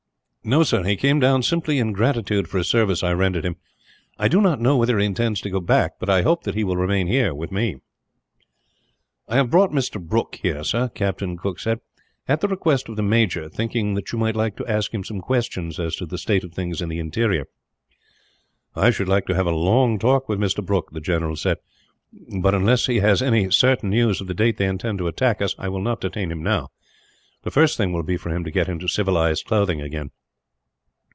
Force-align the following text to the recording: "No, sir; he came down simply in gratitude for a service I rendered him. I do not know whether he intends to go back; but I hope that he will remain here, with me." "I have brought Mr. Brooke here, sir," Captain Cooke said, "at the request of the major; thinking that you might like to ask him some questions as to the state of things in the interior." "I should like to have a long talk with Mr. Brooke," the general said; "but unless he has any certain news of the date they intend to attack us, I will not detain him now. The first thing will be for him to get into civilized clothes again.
"No, 0.43 0.63
sir; 0.63 0.83
he 0.83 0.95
came 0.95 1.19
down 1.19 1.43
simply 1.43 1.77
in 1.77 1.93
gratitude 1.93 2.47
for 2.47 2.57
a 2.57 2.63
service 2.63 3.03
I 3.03 3.13
rendered 3.13 3.45
him. 3.45 3.57
I 4.17 4.27
do 4.27 4.41
not 4.41 4.59
know 4.59 4.75
whether 4.75 4.97
he 4.97 5.05
intends 5.05 5.39
to 5.41 5.51
go 5.51 5.59
back; 5.59 5.99
but 5.99 6.09
I 6.09 6.23
hope 6.23 6.45
that 6.45 6.55
he 6.55 6.63
will 6.63 6.75
remain 6.77 7.05
here, 7.05 7.31
with 7.31 7.51
me." 7.51 7.75
"I 9.27 9.35
have 9.35 9.51
brought 9.51 9.69
Mr. 9.69 10.01
Brooke 10.01 10.39
here, 10.41 10.63
sir," 10.63 10.89
Captain 10.89 11.37
Cooke 11.37 11.59
said, 11.59 11.79
"at 12.27 12.41
the 12.41 12.47
request 12.47 12.89
of 12.89 12.95
the 12.95 13.03
major; 13.03 13.49
thinking 13.49 13.93
that 13.93 14.11
you 14.11 14.17
might 14.17 14.35
like 14.35 14.55
to 14.57 14.65
ask 14.65 14.91
him 14.91 15.03
some 15.03 15.21
questions 15.21 15.79
as 15.79 15.95
to 15.97 16.07
the 16.07 16.17
state 16.17 16.43
of 16.43 16.53
things 16.55 16.81
in 16.81 16.89
the 16.89 16.97
interior." 16.97 17.45
"I 18.75 18.89
should 18.89 19.07
like 19.07 19.27
to 19.27 19.35
have 19.35 19.45
a 19.45 19.51
long 19.51 19.99
talk 19.99 20.27
with 20.27 20.39
Mr. 20.39 20.65
Brooke," 20.65 20.89
the 20.91 20.99
general 21.01 21.35
said; 21.35 21.59
"but 22.41 22.55
unless 22.55 22.87
he 22.87 22.97
has 22.97 23.21
any 23.21 23.51
certain 23.51 23.91
news 23.91 24.19
of 24.19 24.25
the 24.25 24.33
date 24.33 24.57
they 24.57 24.65
intend 24.67 24.97
to 24.97 25.07
attack 25.07 25.39
us, 25.39 25.53
I 25.59 25.69
will 25.69 25.83
not 25.83 26.01
detain 26.01 26.31
him 26.31 26.41
now. 26.41 26.69
The 27.43 27.51
first 27.51 27.77
thing 27.77 27.93
will 27.93 28.01
be 28.03 28.17
for 28.17 28.33
him 28.35 28.43
to 28.43 28.49
get 28.49 28.67
into 28.69 28.87
civilized 28.87 29.45
clothes 29.45 29.69
again. 29.69 30.09